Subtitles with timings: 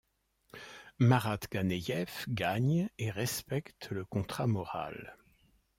[0.97, 5.15] Marat Ganeïev gagne et respecte le contrat moral.